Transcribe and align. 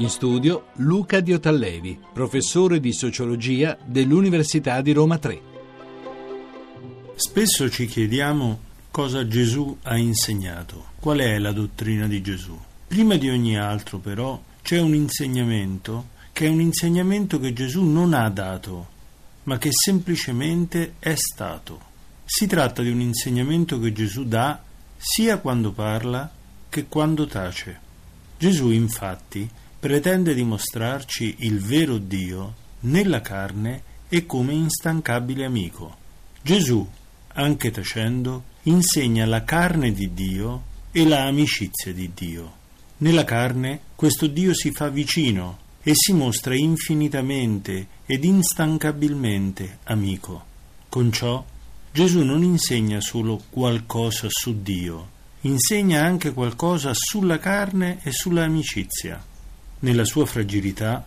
In 0.00 0.08
studio 0.08 0.68
Luca 0.76 1.20
Diotallevi, 1.20 1.98
professore 2.14 2.80
di 2.80 2.90
sociologia 2.90 3.76
dell'Università 3.84 4.80
di 4.80 4.92
Roma 4.92 5.18
3. 5.18 5.40
Spesso 7.16 7.68
ci 7.68 7.84
chiediamo 7.84 8.60
cosa 8.90 9.26
Gesù 9.26 9.76
ha 9.82 9.98
insegnato, 9.98 10.92
qual 11.00 11.18
è 11.18 11.38
la 11.38 11.52
dottrina 11.52 12.06
di 12.06 12.22
Gesù. 12.22 12.58
Prima 12.86 13.16
di 13.16 13.28
ogni 13.28 13.58
altro 13.58 13.98
però 13.98 14.42
c'è 14.62 14.80
un 14.80 14.94
insegnamento 14.94 16.08
che 16.32 16.46
è 16.46 16.48
un 16.48 16.62
insegnamento 16.62 17.38
che 17.38 17.52
Gesù 17.52 17.84
non 17.84 18.14
ha 18.14 18.30
dato, 18.30 18.88
ma 19.42 19.58
che 19.58 19.68
semplicemente 19.70 20.94
è 20.98 21.14
stato. 21.14 21.78
Si 22.24 22.46
tratta 22.46 22.80
di 22.80 22.90
un 22.90 23.02
insegnamento 23.02 23.78
che 23.78 23.92
Gesù 23.92 24.24
dà 24.24 24.62
sia 24.96 25.36
quando 25.40 25.72
parla 25.72 26.32
che 26.70 26.86
quando 26.86 27.26
tace. 27.26 27.78
Gesù 28.38 28.70
infatti 28.70 29.46
pretende 29.80 30.34
dimostrarci 30.34 31.36
il 31.38 31.58
vero 31.58 31.96
Dio 31.96 32.54
nella 32.80 33.22
carne 33.22 33.82
e 34.10 34.26
come 34.26 34.52
instancabile 34.52 35.46
amico. 35.46 35.96
Gesù, 36.42 36.86
anche 37.28 37.70
tacendo, 37.70 38.44
insegna 38.64 39.24
la 39.24 39.42
carne 39.42 39.92
di 39.92 40.12
Dio 40.12 40.64
e 40.92 41.06
la 41.06 41.24
amicizia 41.24 41.94
di 41.94 42.10
Dio. 42.14 42.58
Nella 42.98 43.24
carne 43.24 43.80
questo 43.96 44.26
Dio 44.26 44.52
si 44.52 44.70
fa 44.70 44.90
vicino 44.90 45.68
e 45.82 45.92
si 45.94 46.12
mostra 46.12 46.54
infinitamente 46.54 47.86
ed 48.04 48.24
instancabilmente 48.24 49.78
amico. 49.84 50.44
Con 50.90 51.10
ciò 51.10 51.42
Gesù 51.90 52.22
non 52.22 52.42
insegna 52.42 53.00
solo 53.00 53.42
qualcosa 53.48 54.26
su 54.28 54.60
Dio, 54.60 55.08
insegna 55.42 56.04
anche 56.04 56.34
qualcosa 56.34 56.92
sulla 56.92 57.38
carne 57.38 58.00
e 58.02 58.12
sulla 58.12 58.44
amicizia 58.44 59.24
nella 59.80 60.04
sua 60.04 60.26
fragilità, 60.26 61.04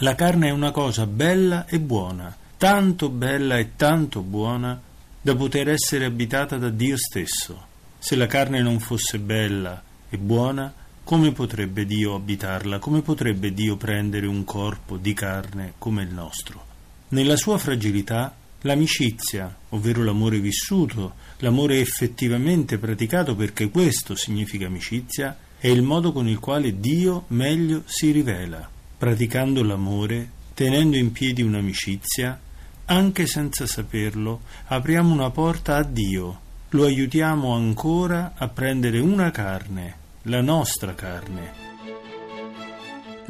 la 0.00 0.14
carne 0.14 0.48
è 0.48 0.50
una 0.50 0.70
cosa 0.70 1.06
bella 1.06 1.66
e 1.66 1.80
buona, 1.80 2.36
tanto 2.56 3.08
bella 3.08 3.56
e 3.56 3.76
tanto 3.76 4.20
buona 4.20 4.80
da 5.20 5.34
poter 5.34 5.68
essere 5.70 6.04
abitata 6.04 6.56
da 6.56 6.70
Dio 6.70 6.96
stesso. 6.96 7.66
Se 7.98 8.14
la 8.14 8.26
carne 8.26 8.60
non 8.62 8.78
fosse 8.78 9.18
bella 9.18 9.82
e 10.08 10.18
buona, 10.18 10.72
come 11.02 11.32
potrebbe 11.32 11.86
Dio 11.86 12.14
abitarla? 12.14 12.78
Come 12.78 13.00
potrebbe 13.00 13.52
Dio 13.52 13.76
prendere 13.76 14.26
un 14.26 14.44
corpo 14.44 14.96
di 14.96 15.14
carne 15.14 15.74
come 15.78 16.02
il 16.02 16.12
nostro? 16.12 16.64
Nella 17.08 17.36
sua 17.36 17.58
fragilità, 17.58 18.34
l'amicizia, 18.62 19.54
ovvero 19.68 20.02
l'amore 20.02 20.40
vissuto, 20.40 21.14
l'amore 21.38 21.78
effettivamente 21.78 22.78
praticato 22.78 23.36
perché 23.36 23.70
questo 23.70 24.16
significa 24.16 24.66
amicizia, 24.66 25.36
è 25.58 25.68
il 25.68 25.82
modo 25.82 26.12
con 26.12 26.28
il 26.28 26.38
quale 26.38 26.78
Dio 26.78 27.24
meglio 27.28 27.82
si 27.86 28.10
rivela, 28.10 28.68
praticando 28.98 29.62
l'amore, 29.62 30.30
tenendo 30.54 30.96
in 30.96 31.12
piedi 31.12 31.42
un'amicizia, 31.42 32.38
anche 32.86 33.26
senza 33.26 33.66
saperlo, 33.66 34.40
apriamo 34.66 35.12
una 35.12 35.30
porta 35.30 35.76
a 35.76 35.82
Dio, 35.82 36.40
lo 36.70 36.84
aiutiamo 36.84 37.54
ancora 37.54 38.32
a 38.36 38.48
prendere 38.48 38.98
una 39.00 39.30
carne, 39.30 39.94
la 40.22 40.40
nostra 40.40 40.94
carne. 40.94 41.64